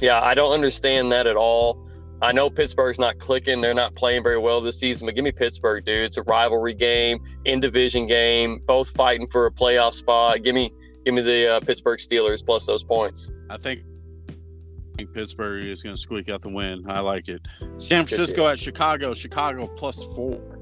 [0.00, 1.86] Yeah, I don't understand that at all.
[2.22, 3.60] I know Pittsburgh's not clicking.
[3.60, 6.04] They're not playing very well this season, but give me Pittsburgh, dude.
[6.04, 10.42] It's a rivalry game, in division game, both fighting for a playoff spot.
[10.42, 10.70] Give me
[11.04, 13.30] give me the uh, Pittsburgh Steelers plus those points.
[13.48, 13.82] I think
[14.28, 16.84] I think Pittsburgh is going to squeak out the win.
[16.86, 17.40] I like it.
[17.78, 19.14] San Francisco at Chicago.
[19.14, 20.58] Chicago plus four.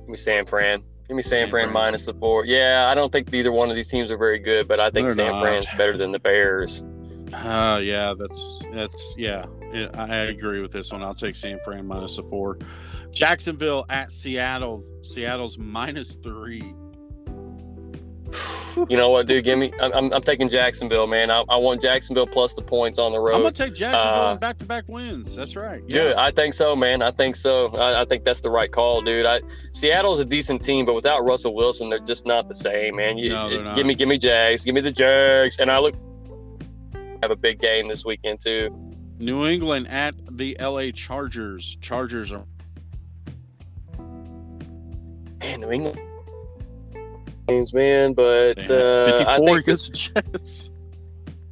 [0.00, 0.82] Give me San Fran.
[1.08, 1.72] Give me San, San Fran, Fran.
[1.72, 2.44] minus the four.
[2.44, 5.08] Yeah, I don't think either one of these teams are very good, but I think
[5.08, 5.42] They're San not.
[5.42, 6.82] Fran's better than the Bears.
[7.32, 9.46] Uh, yeah, that's that's yeah.
[9.72, 11.02] yeah, I agree with this one.
[11.02, 12.58] I'll take San Fran minus the four.
[13.10, 14.82] Jacksonville at Seattle.
[15.02, 16.74] Seattle's minus three.
[18.88, 19.44] You know what, dude?
[19.44, 19.70] Give me.
[19.82, 21.30] I'm, I'm, taking Jacksonville, man.
[21.30, 23.34] I, I want Jacksonville plus the points on the road.
[23.34, 25.36] I'm gonna take Jacksonville Uh, back-to-back wins.
[25.36, 25.82] That's right.
[25.88, 25.94] Yeah.
[25.94, 26.16] Good.
[26.16, 27.02] I think so, man.
[27.02, 27.68] I think so.
[27.76, 29.26] I, I think that's the right call, dude.
[29.26, 29.42] I
[29.72, 33.18] Seattle's a decent team, but without Russell Wilson, they're just not the same, man.
[33.18, 33.76] You, No, they're it- not.
[33.76, 34.64] Give me, give me Jags.
[34.64, 35.58] Give me the Jags.
[35.58, 35.94] And I look
[37.22, 38.70] have a big game this weekend too.
[39.18, 41.76] New England at the LA Chargers.
[41.80, 42.44] Chargers are
[45.40, 46.00] Man, New England.
[47.48, 48.12] games, man.
[48.12, 50.70] But uh, I think against the Jets.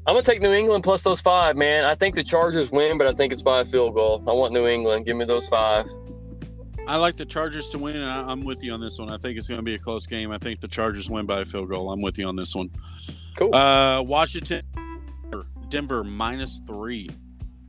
[0.07, 1.85] I'm gonna take New England plus those five, man.
[1.85, 4.23] I think the Chargers win, but I think it's by a field goal.
[4.29, 5.07] I want New England.
[5.07, 5.87] Give me those five.
[6.89, 9.11] I like the Chargers to win, and I, I'm with you on this one.
[9.11, 10.33] I think it's going to be a close game.
[10.33, 11.93] I think the Chargers win by a field goal.
[11.93, 12.69] I'm with you on this one.
[13.37, 13.55] Cool.
[13.55, 14.63] Uh, Washington,
[15.71, 17.09] Denver minus three.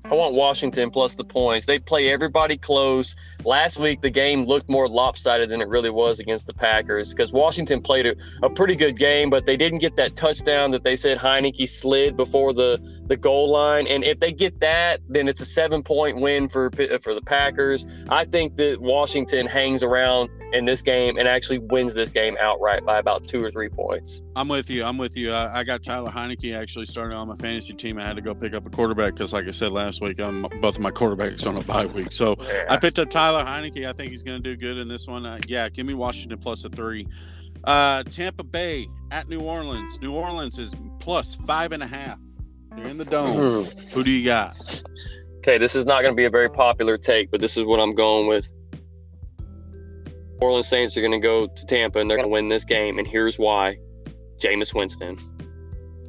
[0.10, 1.68] I want Washington plus the points.
[1.68, 3.16] They play everybody close.
[3.46, 7.32] Last week, the game looked more lopsided than it really was against the Packers because
[7.32, 10.96] Washington played a, a pretty good game, but they didn't get that touchdown that they
[10.96, 13.86] said Heinicke slid before the, the goal line.
[13.86, 17.86] And if they get that, then it's a seven point win for for the Packers.
[18.10, 22.86] I think that Washington hangs around in this game and actually wins this game outright
[22.86, 24.22] by about two or three points.
[24.36, 24.84] I'm with you.
[24.84, 25.32] I'm with you.
[25.32, 27.98] I, I got Tyler Heinicke actually starting on my fantasy team.
[27.98, 30.46] I had to go pick up a quarterback because, like I said last week, I'm
[30.62, 32.12] both of my quarterbacks on a bye week.
[32.12, 32.36] So
[32.70, 33.88] I picked up Tyler Heinicke.
[33.88, 35.26] I think he's going to do good in this one.
[35.26, 37.08] Uh, yeah, give me Washington plus a three.
[37.64, 40.00] Uh, Tampa Bay at New Orleans.
[40.02, 42.20] New Orleans is plus five and a half.
[42.76, 43.66] They're in the dome.
[43.94, 44.84] Who do you got?
[45.38, 47.80] Okay, this is not going to be a very popular take, but this is what
[47.80, 48.52] I'm going with.
[50.42, 52.98] Orleans Saints are going to go to Tampa and they're going to win this game,
[52.98, 53.78] and here's why:
[54.38, 55.18] Jameis Winston.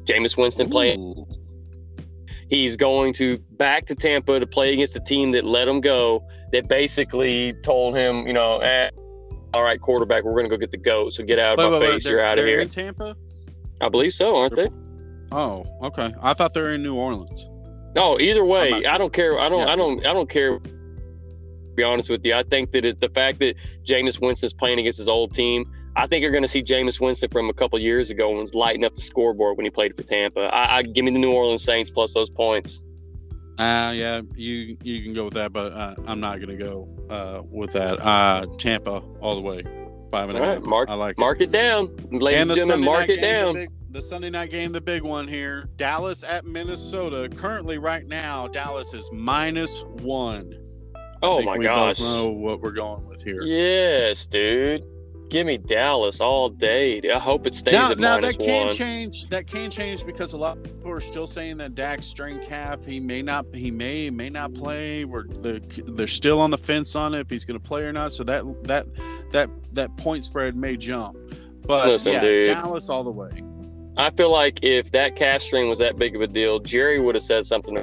[0.05, 0.99] Jameis Winston playing.
[0.99, 1.25] Ooh.
[2.49, 6.27] He's going to back to Tampa to play against a team that let him go.
[6.51, 8.89] That basically told him, you know, eh,
[9.53, 11.13] all right, quarterback, we're going to go get the goat.
[11.13, 12.03] So get out of Wait, my wait, face.
[12.03, 12.59] they're- You're out of they're here.
[12.59, 13.15] in Tampa?
[13.81, 14.67] I believe so, aren't they?
[15.31, 16.13] Oh, okay.
[16.21, 17.49] I thought they were in New Orleans.
[17.95, 18.91] No, either way, sure.
[18.91, 19.39] I don't care.
[19.39, 19.59] I don't.
[19.65, 19.73] Yeah.
[19.73, 20.05] I don't.
[20.05, 20.59] I don't care.
[21.75, 24.97] Be honest with you, I think that it, the fact that Jameis Winston's playing against
[24.97, 28.11] his old team, I think you're going to see Jameis Winston from a couple years
[28.11, 30.41] ago when was lighting up the scoreboard when he played for Tampa.
[30.53, 32.83] I, I give me the New Orleans Saints plus those points.
[33.59, 36.87] Uh, yeah, you you can go with that, but uh, I'm not going to go
[37.09, 38.03] uh, with that.
[38.03, 39.61] Uh, Tampa all the way,
[40.09, 40.55] five and a half.
[40.55, 42.85] right, mark- I like Mark it down, ladies and, the gentlemen.
[42.85, 43.53] Sunday Mark it game, down.
[43.53, 45.69] The, big, the Sunday night game, the big one here.
[45.75, 47.29] Dallas at Minnesota.
[47.29, 50.51] Currently, right now, Dallas is minus one.
[51.23, 51.99] Oh my we gosh!
[51.99, 53.41] both know what we're going with here.
[53.43, 54.85] Yes, dude.
[55.29, 57.01] Give me Dallas all day.
[57.09, 58.75] I hope it stays Now, at now minus that can one.
[58.75, 59.29] change.
[59.29, 62.85] That can change because a lot of people are still saying that Dak strain calf.
[62.85, 63.45] He may not.
[63.53, 65.05] He may may not play.
[65.05, 65.59] We're the,
[65.95, 68.11] they're still on the fence on it if he's going to play or not.
[68.11, 68.85] So that that
[69.31, 71.17] that that point spread may jump.
[71.65, 72.47] But Listen, yeah, dude.
[72.49, 73.31] Dallas all the way.
[73.95, 77.15] I feel like if that calf string was that big of a deal, Jerry would
[77.15, 77.77] have said something.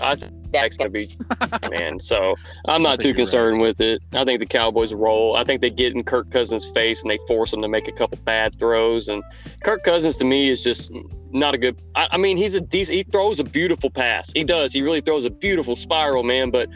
[0.00, 0.16] I
[0.54, 1.08] think Dak's gonna be
[1.70, 1.98] man.
[2.04, 2.34] So
[2.66, 4.02] I'm not too you're concerned with it.
[4.12, 5.36] I think the Cowboys roll.
[5.36, 7.92] I think they get in Kirk Cousins' face and they force him to make a
[7.92, 9.08] couple bad throws.
[9.08, 9.22] And
[9.62, 10.92] Kirk Cousins to me is just
[11.30, 11.80] not a good.
[11.94, 12.96] I, I mean, he's a decent.
[12.96, 14.32] He throws a beautiful pass.
[14.34, 14.72] He does.
[14.72, 16.50] He really throws a beautiful spiral, man.
[16.50, 16.68] But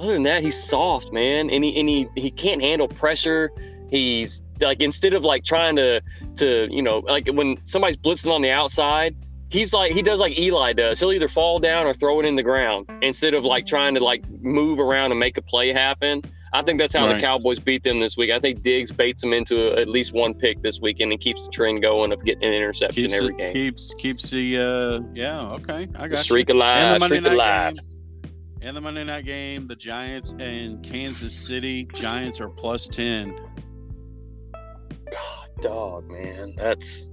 [0.00, 3.50] other than that, he's soft, man, and he and he he can't handle pressure.
[3.90, 6.02] He's like instead of like trying to
[6.36, 9.14] to you know like when somebody's blitzing on the outside
[9.52, 12.34] he's like he does like eli does he'll either fall down or throw it in
[12.36, 16.22] the ground instead of like trying to like move around and make a play happen
[16.54, 17.14] i think that's how Right.
[17.16, 20.14] the cowboys beat them this week i think diggs baits them into a, at least
[20.14, 23.34] one pick this weekend and keeps the trend going of getting an interception Keeps every
[23.34, 26.16] it, game keeps keeps the uh yeah okay I got the you.
[26.16, 27.84] streak And alive the streak alive game.
[28.64, 31.84] And the Monday night game, the Giants and Kansas City.
[31.94, 33.34] Giants are plus ten.
[35.10, 36.54] God, dog, man.
[36.56, 37.08] That's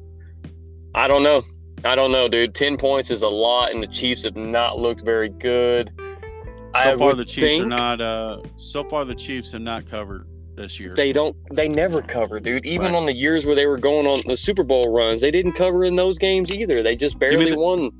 [0.93, 1.41] I don't know.
[1.85, 2.53] I don't know, dude.
[2.55, 5.91] Ten points is a lot, and the Chiefs have not looked very good.
[5.97, 8.01] So I far, the Chiefs think are not.
[8.01, 10.93] Uh, so far, the Chiefs have not covered this year.
[10.95, 11.35] They don't.
[11.51, 12.65] They never cover, dude.
[12.65, 12.95] Even Right.
[12.95, 15.83] on the years where they were going on the Super Bowl runs, they didn't cover
[15.83, 16.81] in those games either.
[16.83, 17.91] They just barely the- won.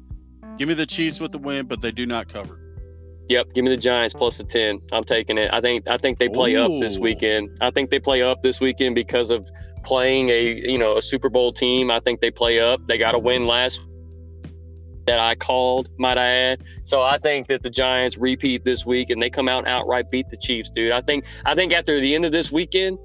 [0.58, 2.60] Give me the Chiefs with the win, but they do not cover.
[3.30, 4.80] Yep, give me the Giants plus the ten.
[4.92, 5.50] I'm taking it.
[5.54, 7.50] I think I think they play up this weekend.
[7.62, 9.48] I think they play up this weekend because of
[9.84, 11.92] playing a you know a Super Bowl team.
[11.92, 12.86] I think they play up.
[12.88, 13.82] They got a win last
[15.10, 16.63] that I called, might I add.
[16.84, 20.12] So I think that the Giants repeat this week and they come out and outright
[20.12, 20.92] beat the Chiefs, dude.
[20.92, 23.00] I think I think after the end of this weekend,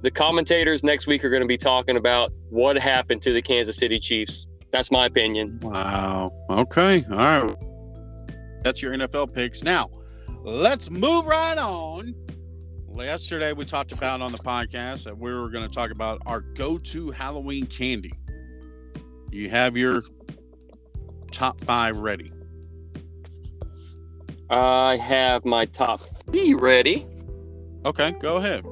[0.00, 3.76] the commentators next week are going to be talking about what happened to the Kansas
[3.76, 4.46] City Chiefs.
[4.70, 5.60] That's my opinion.
[5.62, 6.32] Wow.
[6.48, 7.04] Okay.
[7.10, 7.56] All right.
[8.62, 9.62] That's your NFL picks.
[9.62, 9.90] Now,
[10.42, 12.14] let's move right on.
[12.96, 16.40] Yesterday, we talked about on the podcast that we were going to talk about our
[16.40, 18.12] go to Halloween candy.
[19.30, 20.02] You have your
[21.32, 22.32] top five ready.
[24.50, 27.06] I have my top three ready.
[27.86, 28.66] Okay, go ahead.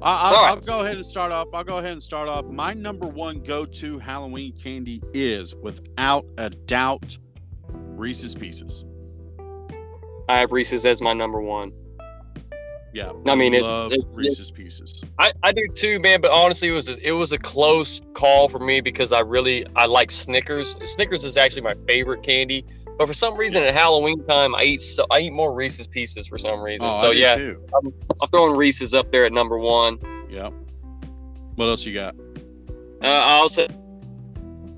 [0.00, 0.50] I, I'll, All right.
[0.50, 1.48] I'll go ahead and start off.
[1.52, 2.44] I'll go ahead and start off.
[2.44, 7.18] My number one go-to Halloween candy is, without a doubt,
[7.68, 8.84] Reese's Pieces.
[10.28, 11.72] I have Reese's as my number one.
[12.94, 13.12] Yeah.
[13.26, 15.02] I mean, it- love it- Reese's Pieces.
[15.18, 16.20] I, I do too, man.
[16.20, 19.66] But honestly, it was a, it was a close call for me because I really
[19.74, 20.76] I like Snickers.
[20.84, 22.64] Snickers is actually my favorite candy.
[22.96, 26.28] But for some reason, at Halloween time, I eat so I eat more Reese's Pieces
[26.28, 26.86] for some reason.
[26.88, 27.60] Oh, so yeah, too.
[27.74, 27.92] I'm
[28.28, 29.98] throwing Reese's up there at number one.
[30.28, 30.50] Yeah.
[31.56, 32.14] What else you got?
[33.02, 33.66] Uh, I also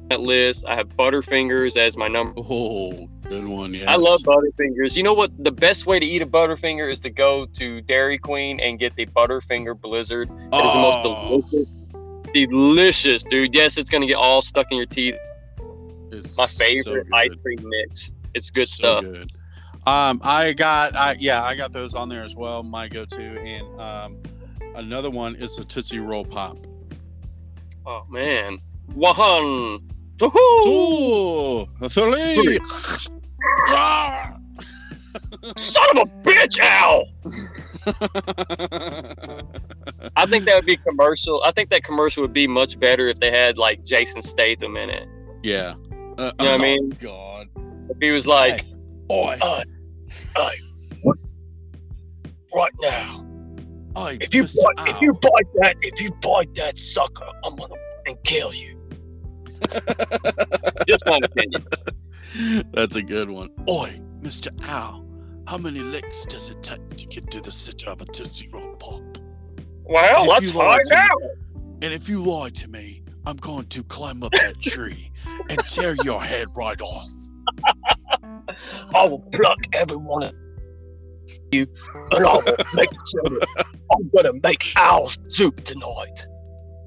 [0.09, 0.65] that list.
[0.67, 2.41] I have Butterfingers as my number.
[2.49, 3.75] Oh, good one.
[3.75, 3.85] Yes.
[3.89, 4.97] I love Butterfingers.
[4.97, 5.31] You know what?
[5.43, 8.95] The best way to eat a Butterfinger is to go to Dairy Queen and get
[8.97, 10.29] the Butterfinger Blizzard.
[10.31, 11.93] It is the most Oh, delicious,
[12.33, 13.55] delicious, dude.
[13.55, 15.17] Yes, it's gonna get all stuck in your teeth.
[16.11, 18.15] it's My so favorite ice cream mix.
[18.35, 19.05] It's good So stuff.
[19.05, 19.31] good.
[19.87, 22.63] Um, I got, I yeah, I got those on there as well.
[22.65, 24.19] My go-to, and um,
[24.75, 26.59] another one is the Tootsie Roll Pop.
[27.87, 28.59] Oh man,
[28.95, 29.15] one,
[30.19, 30.29] two,
[30.65, 32.59] Two, three.
[32.65, 32.99] Ah!
[35.57, 37.05] son of a bitch, Al.
[40.17, 41.43] I think that would be commercial.
[41.45, 44.91] I think that commercial would be much better if they had like Jason Statham in
[44.91, 45.09] it.
[45.43, 45.75] yeah.
[46.19, 46.91] Uh, You know what I oh, mean?
[47.01, 47.47] God.
[47.91, 48.63] If he was like,
[49.11, 49.39] Oi,
[52.55, 53.25] right now,
[53.97, 54.57] oi, if you Mr.
[54.77, 57.75] bite, if you bite that, if you bite that sucker, I'm gonna
[58.07, 58.73] and kill you.
[60.89, 61.65] Just my opinion.
[62.73, 63.49] That's a good one.
[63.69, 64.49] Oi, Mr.
[64.69, 65.07] Owl,
[65.47, 68.75] how many licks does it take to get to the center of a Tootsie Roll
[68.77, 69.03] Pop?
[69.85, 71.23] Well, If let's find to me- out.
[71.83, 75.11] And if you lie to me, I'm going to climb up that tree
[75.51, 77.11] and tear your head right off.
[78.95, 80.35] I will pluck every one of
[81.53, 81.67] you,
[82.13, 82.43] and I will
[82.75, 83.39] make sure
[83.93, 86.27] I'm gonna make owl soup tonight.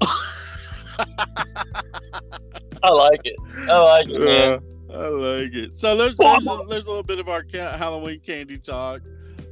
[2.82, 3.36] I like it.
[3.70, 4.52] I like it, man.
[4.58, 4.60] Uh,
[4.92, 5.74] I like it.
[5.74, 9.02] So there's there's a, there's a little bit of our ca- Halloween candy talk.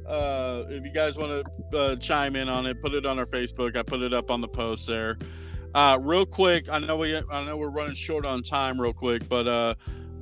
[0.07, 3.25] Uh, if you guys want to uh, chime in on it, put it on our
[3.25, 3.77] Facebook.
[3.77, 5.17] I put it up on the post there.
[5.75, 8.81] Uh, real quick, I know we I know we're running short on time.
[8.81, 9.75] Real quick, but uh,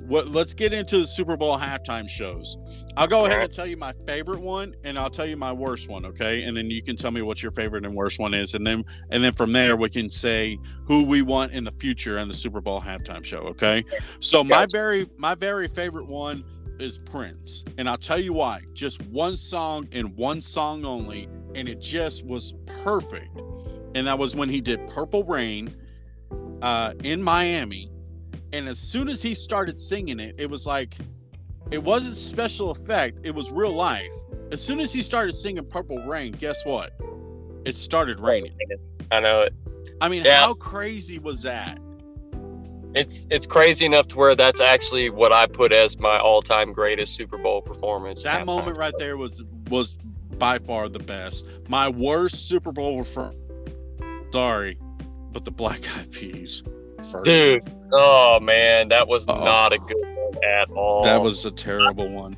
[0.08, 2.56] what let's get into the Super Bowl halftime shows.
[2.96, 5.88] I'll go ahead and tell you my favorite one, and I'll tell you my worst
[5.88, 6.06] one.
[6.06, 8.66] Okay, and then you can tell me what your favorite and worst one is, and
[8.66, 12.28] then and then from there we can say who we want in the future in
[12.28, 13.40] the Super Bowl halftime show.
[13.40, 13.84] Okay.
[14.20, 16.44] So my very my very favorite one
[16.80, 18.62] is Prince, and I'll tell you why.
[18.72, 23.40] Just one song and one song only, and it just was perfect.
[23.94, 25.70] And that was when he did Purple Rain
[26.62, 27.90] uh, in Miami.
[28.52, 30.96] And as soon as he started singing it, it was like
[31.70, 34.12] it wasn't special effect; it was real life.
[34.52, 36.92] As soon as he started singing Purple Rain, guess what?
[37.64, 38.56] It started raining.
[39.12, 39.54] I know it.
[40.00, 40.40] I mean, Yeah.
[40.40, 41.78] how crazy was that?
[42.94, 47.14] It's it's crazy enough to where that's actually what I put as my all-time greatest
[47.14, 48.22] Super Bowl performance.
[48.22, 49.92] That moment right there was was
[50.38, 51.44] by far the best.
[51.68, 53.34] My worst Super Bowl for
[54.32, 54.78] sorry,
[55.32, 56.62] but the Black Eyed Peas.
[57.10, 57.24] First.
[57.24, 57.62] dude.
[57.92, 59.34] Oh man, that was Oh.
[59.44, 61.02] not a good one at all.
[61.02, 62.36] that was a terrible one.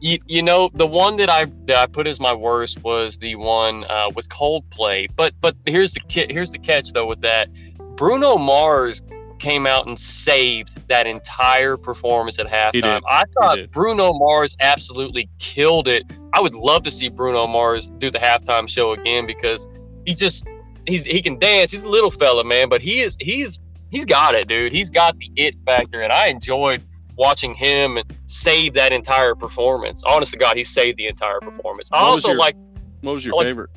[0.00, 3.34] you, you know the one that I that I put as my worst was the
[3.36, 5.08] one uh, with Coldplay.
[5.16, 7.48] But but here's the ki- here's the catch though with that
[7.96, 9.02] Bruno Mars
[9.40, 13.00] came out and saved that entire performance at halftime.
[13.08, 13.70] I thought.
[13.70, 16.02] Bruno Mars absolutely killed it.
[16.32, 19.68] I would love to see Bruno Mars do the halftime show again because
[20.04, 20.44] he just
[20.88, 21.70] he's he can dance.
[21.70, 23.58] He's a little fella, man, but he is he's
[23.90, 24.72] he's got it, dude.
[24.72, 26.82] He's got the it factor, and I enjoyed
[27.16, 30.04] watching him and save that entire performance.
[30.04, 31.90] Honest to God, he saved the entire performance.
[31.92, 32.54] I also like
[33.00, 33.70] What was your I like- favorite?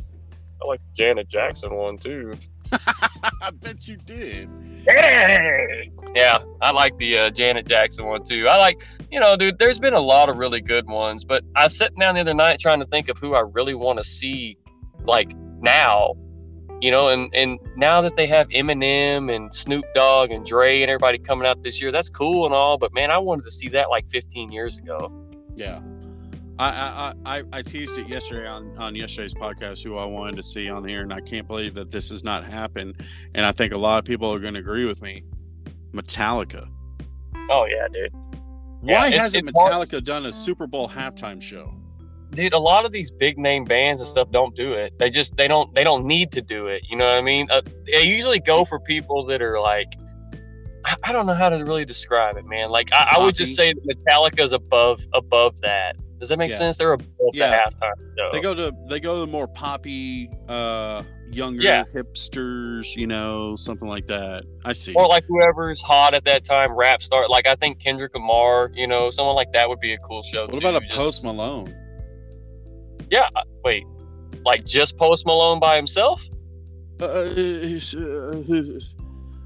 [0.63, 2.35] I like Janet Jackson one too.
[3.41, 4.47] I bet you did.
[6.15, 8.47] Yeah, I like the uh, Janet Jackson one too.
[8.47, 9.57] I like, you know, dude.
[9.57, 12.35] There's been a lot of really good ones, but I was sitting down the other
[12.35, 14.55] night trying to think of who I really want to see,
[15.03, 16.13] like now,
[16.81, 20.89] you know, and and now that they have Eminem and Snoop Dogg and Dre and
[20.91, 23.69] everybody coming out this year, that's cool and all, but man, I wanted to see
[23.69, 25.11] that like 15 years ago.
[25.55, 25.79] Yeah.
[26.59, 30.43] I, I, I, I teased it yesterday on, on yesterday's podcast who I wanted to
[30.43, 32.97] see on here, and I can't believe that this has not happened.
[33.33, 35.23] And I think a lot of people are going to agree with me.
[35.91, 36.67] Metallica.
[37.49, 38.13] Oh yeah, dude.
[38.13, 41.73] Why Yeah, it's- hasn't it's hard- Metallica done a Super Bowl halftime show?
[42.31, 45.35] Dude a lot of these big name bands and stuff don't do it they just
[45.37, 48.03] they don't they don't need to do it you know what i mean uh, they
[48.03, 49.93] usually go for people that are like
[50.85, 53.55] I, I don't know how to really describe it man like i, I would just
[53.55, 56.57] say metallica's above above that does that make Yeah.
[56.57, 57.49] sense they're above Yeah.
[57.49, 61.01] the halftime show They go to they go to more poppy, uh,
[61.31, 61.83] younger Yeah.
[61.95, 64.43] hipsters, you know, something like that.
[64.63, 64.93] I see.
[64.93, 68.85] or like whoever's hot at that time rap star like i think kendrick lamar you
[68.85, 71.73] know someone like that would be a cool show what too, about a Post Malone?
[73.11, 73.83] Yeah uh, wait
[74.43, 76.27] Like just Post Malone by himself?
[76.99, 78.95] Uh, he's, uh, he's-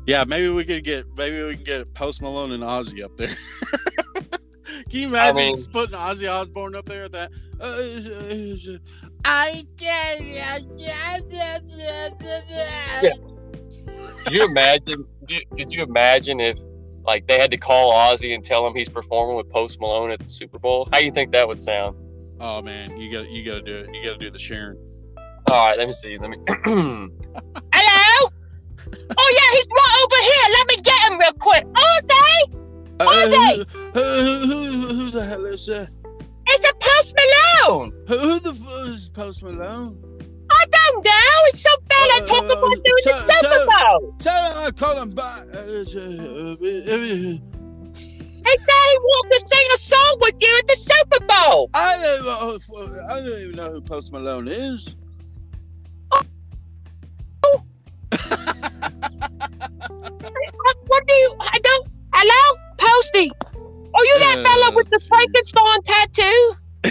[0.07, 3.29] yeah, maybe we could get maybe we can get Post Malone and Ozzy up there.
[4.89, 7.31] can you imagine mean- putting Ozzy Osbourne up there at that?
[7.59, 8.77] Uh,
[9.25, 10.21] I can't.
[14.25, 15.05] Could you imagine?
[15.21, 16.59] Could you, could you imagine if
[17.05, 20.19] like they had to call Ozzy and tell him he's performing with Post Malone at
[20.19, 20.87] the Super Bowl?
[20.91, 21.95] How do you think that would sound?
[22.39, 23.95] Oh man, you got you got to do it.
[23.95, 24.77] You got to do the Sharon.
[25.51, 26.17] All right, let me see.
[26.17, 26.37] Let me.
[26.47, 28.29] Hello?
[29.17, 30.47] Oh yeah, he's right over here.
[30.51, 31.65] Let me get him real quick.
[31.65, 32.39] Ozzy,
[32.99, 33.65] Uh, Ozzy!
[33.93, 35.89] who, who, who, who the hell is that?
[36.47, 37.15] it's a Post
[37.67, 37.91] Malone.
[38.07, 39.97] Who, who the fuck is Post Malone?
[40.51, 41.11] I don't know.
[41.47, 44.15] It's some fella Uh, talking about doing so- the Super Bowl.
[44.19, 45.47] Tell him I call him back.
[48.45, 51.19] Uh, uh, uh, said he wants to sing a song with you at the Super
[51.25, 51.69] Bowl.
[51.73, 52.27] I don't,
[53.09, 54.95] I don't even know who Post Malone is.
[56.09, 56.25] What,
[60.87, 61.35] what do you?
[61.39, 61.87] I don't.
[62.13, 63.31] Hello, Posty.
[63.93, 66.55] Are you that fella with the Uh, Frankenstein tattoo?
[66.85, 66.89] uh,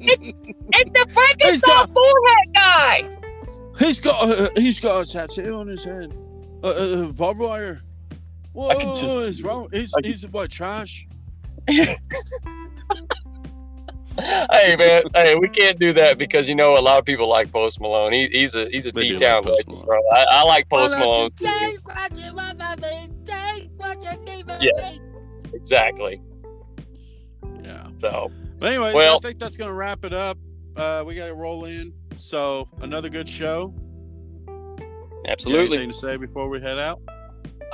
[0.00, 0.32] it's,
[0.72, 3.02] it's the Frankenstein forehead guy.
[3.78, 6.14] He's got uh, he's got a tattoo on his head.
[6.62, 7.82] Uh, uh, barbed wire.
[8.56, 9.68] What can just- is wrong?
[9.72, 11.06] He's I can- he's what trash.
[11.68, 11.86] hey
[14.76, 17.80] man, hey, we can't do that because you know a lot of people like Post
[17.80, 18.12] Malone.
[18.12, 19.98] He, he's a he's a They do D town like legend, bro.
[20.14, 21.30] I, I like Post Why don't Malone.
[21.36, 21.78] too.
[21.82, 24.98] what you want me, take what you need Yes.
[24.98, 25.04] me?
[25.52, 26.22] Exactly.
[27.62, 27.88] Yeah.
[27.98, 30.38] So But anyways, Well- I think that's gonna wrap it up.
[30.76, 31.92] Uh, we got to roll in.
[32.18, 33.74] So another good show.
[34.46, 34.86] You
[35.24, 35.78] got absolutely.
[35.78, 37.00] Anything to say before we head out?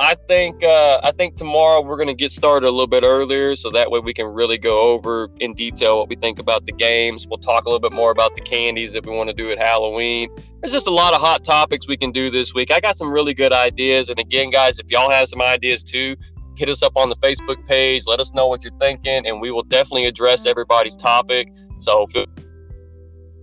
[0.02, 3.70] I think uh, I think tomorrow we're gonna get started a little bit earlier, so
[3.70, 7.24] that way we can really go over in detail what we think about the games.
[7.28, 9.58] We'll talk a little bit more about the candies that we want to do at
[9.58, 10.28] Halloween.
[10.60, 12.72] There's just a lot of hot topics we can do this week.
[12.72, 16.16] I got some really good ideas, and again, guys, if y'all have some ideas too,
[16.56, 18.02] hit us up on the Facebook page.
[18.08, 21.46] Let us know what you're thinking, and we will definitely address everybody's topic.
[21.78, 22.26] So feel-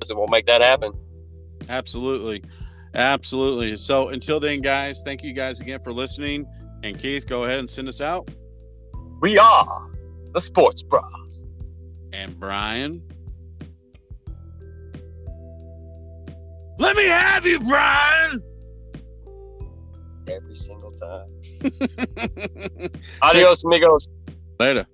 [0.10, 0.91] we'll make that happen.
[1.70, 2.43] Absolutely.
[3.00, 3.78] Absolutely.
[3.78, 6.45] So until then, guys, thank you guys again for listening.
[6.84, 8.30] And Keith, go ahead and send us out.
[9.22, 9.89] We are
[10.34, 11.45] the Sports Bros.
[12.12, 13.02] And Brian.
[16.78, 18.43] Let me have you, Brian.
[20.28, 21.30] Every single time.
[23.22, 24.10] Adios, amigos.
[24.60, 24.86] Later.